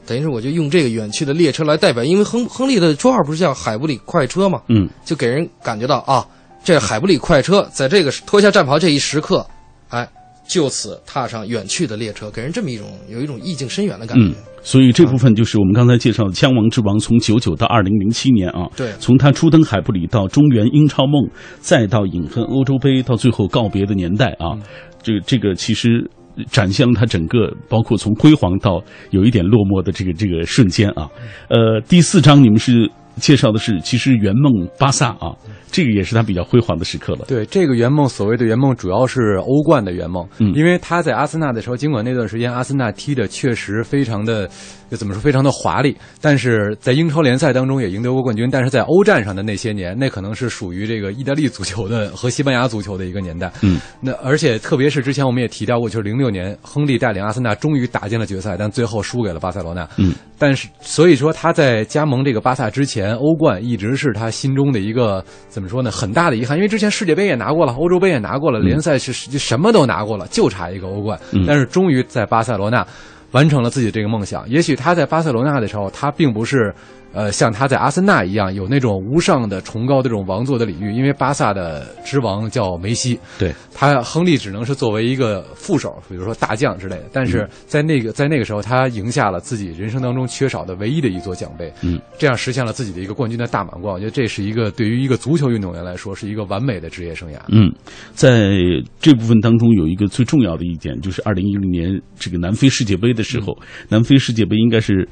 [0.07, 6.27] 等于是我就用这个远去的列车来代表，因为亨亨利的绰号不是叫海布里快车嘛，嗯，就给人感觉到啊，
[6.65, 9.47] 这海布里快车在这个脱下战袍这一时刻，
[9.89, 10.09] 哎，
[10.49, 14.25] 就此踏上远去的列车，给人这么一种有一种意境深远的感觉。
[14.25, 18.93] 嗯，所以这部分就是我们刚才介绍的《枪王之王》，从九九到二零零七年啊，对。
[18.99, 24.59] 从他初登海布里到中原英超梦，再到饮恨欧洲杯，到最后告别的年代啊，
[25.03, 26.11] 这个这个其实
[26.51, 31.09] 展现了他整个，包括从辉煌到有一点落寞的这个这个瞬间啊。
[31.49, 32.91] 呃，第四章你们是
[33.21, 35.37] 介绍的是其实圆梦巴萨啊，
[35.71, 37.27] 这个也是他比较辉煌的时刻了。
[37.29, 40.27] 对这个圆梦，所谓的圆梦，主要是欧冠的圆梦。
[40.39, 44.49] 嗯因为他在阿森纳的时候，尽管那段时间阿森纳踢的确实非常的，
[44.91, 48.49] 就怎么说，非常的华丽，但是在英超联赛当中也赢得过冠军。
[48.51, 53.53] 但是在欧战上的那些年， 那可能是属于这个意大利足球的和西班牙足球的一个年代。
[53.63, 59.89] 嗯，那而且特别是之前我们也提到过，就是零六年亨利带领阿森纳终于打进了决赛，但最后输给了巴塞罗那。
[59.99, 66.57] 嗯，但是所以说他在加盟这个巴萨之前，欧冠一直是他心中的一个怎么说呢，很大的遗憾。
[66.57, 71.19] 因为之前世界杯也拿过了，欧洲杯也拿过了，联赛是是什么都拿过了，就差一个欧冠。
[71.33, 72.87] 嗯但是终于在巴塞罗那
[73.33, 74.49] 完成了自己这个梦想。
[74.49, 76.75] 也许他在巴塞罗那的时候，他并不是。
[77.13, 87.05] 呃，像他在阿森纳一样有那种无上的崇高的这种王座的礼遇，因为巴萨的之王叫梅西，对，他亨利只能是作为一个副手，比如说大将之类的。
[87.13, 93.93] 但是在那个在那个时候，他赢下了自己人生当中缺少的唯一的一座奖杯，嗯，这样实现了自己的一个冠军的大满贯。
[93.93, 97.39] 我觉得这是一个对于一个足球运动员来说是一个完美的职业生涯。
[97.49, 97.73] 嗯，
[98.13, 98.53] 在
[99.01, 105.09] 这部分当中有一个最重要的一点，就是二零一零年这个南非世界杯的时候，南非世界杯应该是。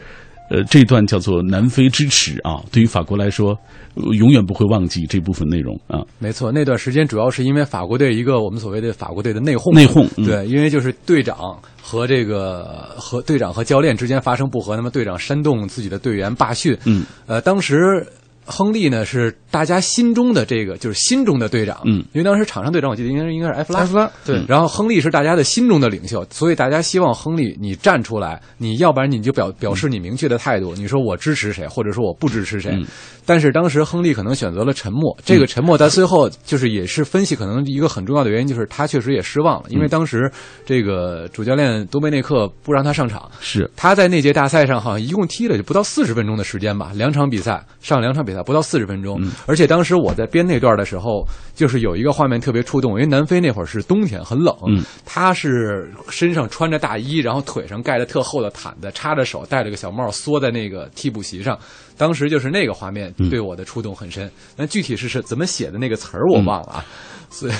[0.51, 3.51] 呃，这段叫做南非之耻啊，对于法国来说，
[3.95, 6.01] 呃永远不会忘记这部分内容啊。
[6.19, 18.07] 没错，那段时间主要是因为法国队一个我们所谓的法国队的内讧，内讧嗯对，因为就是队长和这个和队长和教练之间发生不和，那么队长煽动自己的队员罢训，嗯，呃，当时。
[18.49, 24.43] 亨利呢是大家心中的这个就是心中的队长，嗯，因为当时场上队长我记得应该是应该是埃弗拉，埃弗拉对。
[24.49, 32.73] 然后亨利是大家的心中的领袖，所以大家希望亨利你站出来，你要不然你就表表示你明确的态度，你说我支持谁，或者说我不支持谁。
[32.73, 32.87] 嗯。
[33.27, 40.33] 但是当时亨利可能选择了沉默，这个沉默在最后就是也是分析可能一个很重要的原因，就是他确实也失望了，因为当时
[40.65, 43.31] 这个主教练多梅内克不让他上场。
[43.39, 54.83] 是，他在那届大赛上好像一共踢了就不到四十分钟的时间吧，两场比赛上两场比赛不到四十分钟，而且当时我在编那段的时候，就是有一个画面特别触动，因为南非那会儿是冬天很冷，嗯。
[55.05, 61.59] 他是身上穿着大衣，然后腿上盖着特厚的毯子，插着手，戴着个小帽，缩在那个替补席上，
[61.99, 64.31] 当时就是那个画面对我的触动很深。
[64.57, 66.85] 那具体是是怎么写的那个词儿我忘了啊，
[67.29, 67.53] 所以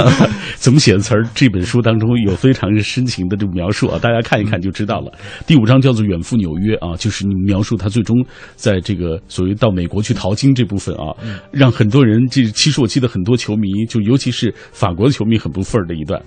[0.56, 1.24] 怎么写的词儿？
[1.34, 5.10] 这本书当中有非常深情的这种描述啊，大家看一看就知道了。
[5.46, 8.14] 第五章叫做《远赴纽约》啊，就是你描述他最终
[8.54, 11.16] 在这个所谓到美国去淘金这部分啊，
[11.50, 16.22] 让很多人这其实我记得很多球迷，就尤其是法国的球迷很不忿儿的一段。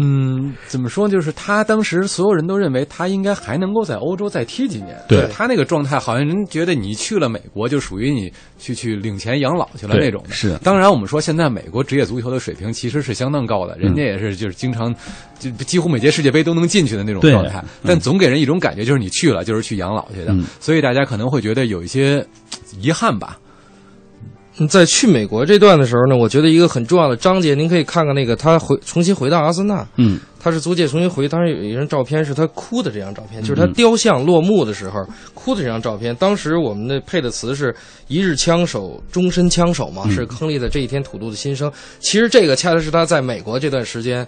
[0.00, 1.08] 嗯，怎么说？
[1.08, 4.96] 就是他当时所有人都认为他应该还能够在欧洲再踢几年。
[5.08, 10.30] 对他那个状态，好像人觉得你去了美国就属于你去去领钱养老去了那种的。
[10.34, 14.94] 是当然，我们说现在美国职业足球的水平其实是相当高的，人家也是就是经常
[15.38, 17.62] 就几乎每届世界杯都能进去的那种状态。
[17.84, 22.24] 但总给人一种感觉，就是你去了就是去养老去的，嗯所以大家可能会觉得有一些
[22.80, 23.38] 遗憾吧。
[24.66, 36.14] 在去美国这段的时候呢，我觉得一个很重要的章节，您可以看看那个他回重新回到阿森纳，嗯他是租借重新回，当时有一张照片是他哭的这张照片，就是他雕像落幕的时候哭的这张照片。
[36.16, 37.74] 当时我们的配的词是
[38.08, 41.70] “一日枪手，终身枪手”嘛，是亨利的这一天吐露的心声。
[41.98, 44.26] 其实这个恰恰是他在美国这段时间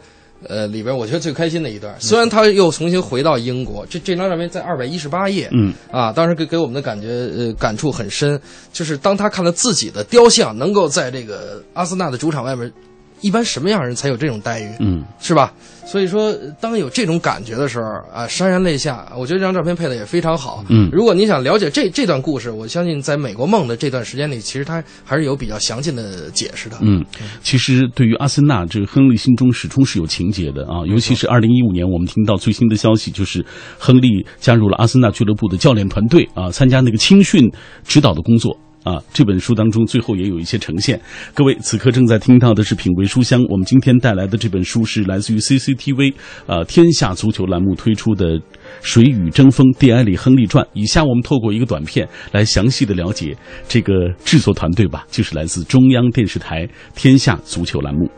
[0.49, 5.73] 呃，里边我觉得最开心的一段，虽然他又重新回到英国，这这张照片在二百一十八页，嗯。
[5.91, 8.41] 啊，当时给给我们的感觉呃感触很深，
[8.73, 12.73] 就是当他看到自己的雕像能够在这个阿森纳的主场外面，
[13.21, 14.69] 一般什么样人才有这种待遇？
[14.81, 15.53] 嗯是吧？
[15.87, 19.11] 所以说，当有这种感觉的时候啊，潸然泪下。
[19.17, 20.65] 我觉得这张照片配的也非常好。
[20.69, 26.77] 嗯如果你想了解这这段故事，我相信在美国梦的这段时间里，其实他还是有比较详尽的解释的。
[26.81, 27.05] 嗯，
[27.43, 30.87] 其实对于阿森纳，这个亨利心中始终是有情结的啊。
[30.87, 33.45] 尤其是二零一五年，我们听到最新的消息，就是
[33.79, 37.51] 亨利加入了阿森纳俱乐部的教练团队啊，参加那个青训
[37.85, 38.57] 指导的工作。
[38.83, 41.01] 啊，这本书当中最后也有一些呈现。
[41.35, 46.15] 各位此刻正在听到的是品味书香，我们今天带来的这本书是来自于 CCTV
[46.47, 48.39] 呃天下足球栏目推出的
[48.81, 50.65] 《水与争锋：蒂埃里·亨利传》。
[50.73, 53.37] 以下我们透过一个短片来详细的了解
[53.69, 53.93] 这个
[54.25, 58.11] 制作团队吧，就是来自中央电视台天下足球栏目。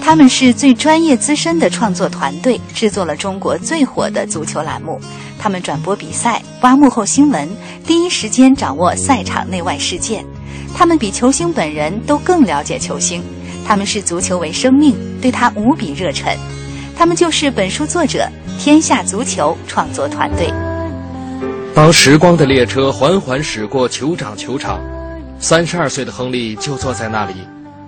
[0.00, 5.00] 他们是最专业资深的创作团队，制作了中国最火的足球栏目。
[5.38, 7.48] 他们转播比赛，挖幕后新闻，
[7.86, 10.24] 第一时间掌握赛场内外事件。
[10.74, 13.22] 他们比球星本人都更了解球星，
[13.66, 16.36] 他们视足球为生命，对他无比热忱。
[16.96, 18.28] 他们就是本书作者
[18.58, 20.52] 天下足球创作团队。
[21.74, 24.80] 当时光的列车缓缓驶过酋长球场，
[25.40, 27.34] 三十二岁的亨利就坐在那里，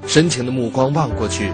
[0.06, 1.52] 深情的目光望过去，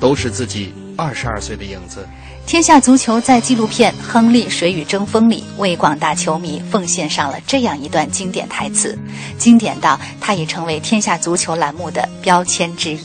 [0.00, 2.06] 都是自己二十二岁的影子。
[2.46, 8.96] 天下足球在纪录片《亨利水与争锋》里为广大球迷奉献上了这样一段经典台词，
[9.38, 12.98] 经典到它已成为天下足球栏目的标签之一。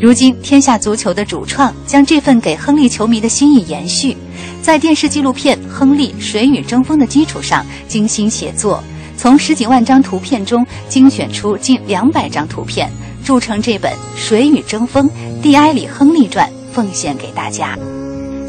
[0.00, 4.16] 如今，天下足球的主创将这份给亨利球迷的心意延续，
[4.62, 8.84] 在电视纪录片《亨利水与争锋》的基础上精心写作，
[9.16, 12.88] 从十几万张图片中精选出近两百张图片，
[13.24, 15.08] 铸成这本《水与争锋：
[15.42, 17.76] 蒂埃里·亨利传》，奉献给大家。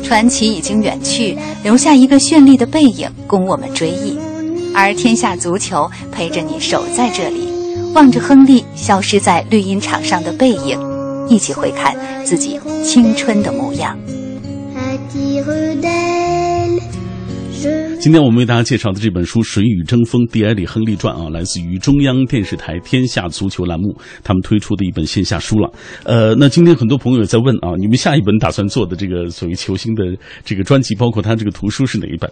[0.04, 4.18] 传奇已经远去，留下一个绚丽的背影供我们追忆。
[4.74, 7.48] 而天下足球陪着你守在这里，
[7.94, 10.80] 望着亨利消失在绿茵场上的背影，
[11.28, 13.98] 一起回看自己青春的模样。
[18.00, 23.94] 今天我们为大家介绍的这本书《水与争锋：蒂埃里·亨利传》啊，来自于中央电视台天下足球栏目
[24.24, 25.70] 他们推出的一本线下书了。
[26.06, 30.06] 呃，那今天很多朋友也在问啊，你们下一本打算做的这个所谓球星的
[30.46, 32.32] 这个专辑，包括他这个图书是哪一本？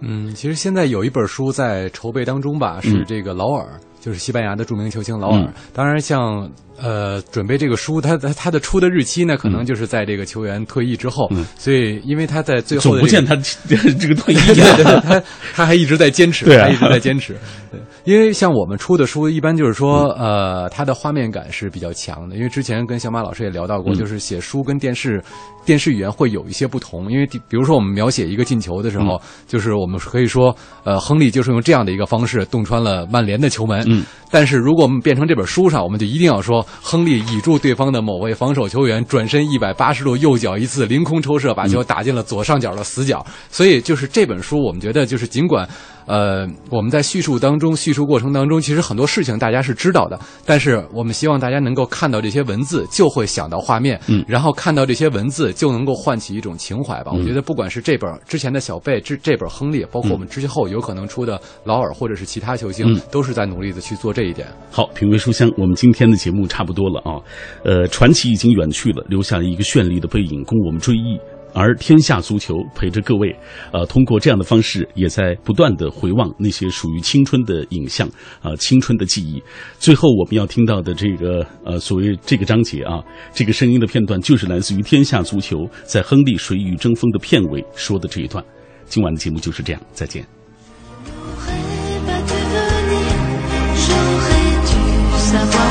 [0.00, 5.42] 嗯，其实现在有一本书在筹备当中吧，是这个劳尔，就是西班牙的著名球星劳尔。
[5.42, 6.50] 嗯当然像，
[6.80, 11.26] 呃准备这个书，他他他的出的日期呢，可能就是在这个球员退役之后。
[11.30, 13.34] 嗯所以，因为他在最后的、这个不见他
[13.66, 15.02] 这个退役对对对，啊。
[15.06, 15.22] 他
[15.54, 17.36] 他还一直在坚持，对啊他一直在坚持。
[17.72, 22.36] 对，因为像我们出的书，一般就是说，呃，它的画面感是比较强的。
[22.36, 25.22] 因为之前跟小马老师也聊到过，嗯就是写书跟电视
[25.64, 27.10] 电视语言会有一些不同。
[27.10, 30.54] 因为比比如说我们描写一个进球的时候，嗯就是我们可以说，
[30.84, 33.84] 呃，亨利就是用这样的一个方式洞穿了曼联的球门。
[33.88, 43.24] 嗯，但是如果我们变成这本书上，我们就一定要说，亨利倚住对方的某位防守球员，转身一百八十度右脚一次凌空抽射，把球打进了左上角的死角。
[43.50, 45.68] 所以就是这本书，我们觉得就是尽管，
[46.06, 57.10] 呃，我们在叙述当中、叙述过程当中，其实很多事情大家是知道的，但是我们希望大家能够看到这些文字，就会想到画面，嗯然后看到这些文字，就能够唤起一种情怀吧。
[57.14, 64.46] 嗯我觉得不管是这本之前的小贝，这这本亨利，包括我们之后有可能出的劳尔或者是其他球星，嗯都是在努力的去做这一点。
[64.70, 67.18] 好，品味书香，我们今天的节目差不多了啊。
[67.64, 71.18] 呃，传奇已经远去了，留下了一个绚丽的背影供我们追忆。
[71.58, 73.34] 而天下足球陪着各位，
[73.72, 78.06] 呃，通过这样的方式，也在不断的回望那些属于青春的影像，
[78.42, 79.42] 啊、青春的记忆。
[79.78, 83.02] 最后我们要听到的这个，呃，所谓这个章节啊，
[83.32, 88.44] 这个声音的片段，就是来自于天下足球在亨利水与争锋的片尾说的这一段。
[88.84, 90.22] 今晚的节目就是这样，再见。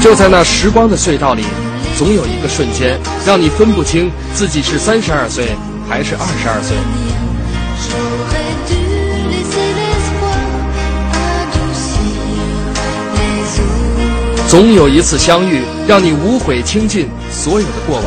[0.02, 1.44] 就在那时光的隧道里，
[1.96, 5.46] 总有一个瞬间，让你分不清自己是三十二岁
[5.88, 6.76] 还是二十二岁。
[14.48, 18.06] 总有一次相遇，让你无悔倾尽所有的过往。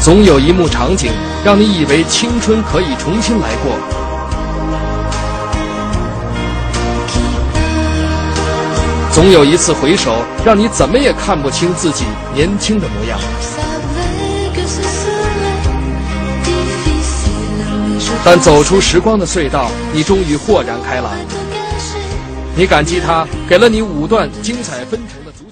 [0.00, 1.12] 总有一幕场景，
[1.44, 3.78] 让你以为青春可以重新来过，
[9.14, 12.04] 总有一次回首，让你怎么也看不清自己
[12.34, 13.16] 年轻的模样。
[18.24, 21.12] 但走出时光的隧道，你终于豁然开朗。
[22.56, 25.43] 你感激他给了你五段精彩纷呈的足。